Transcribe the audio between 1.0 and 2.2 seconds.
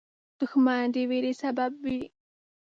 ویرې سبب وي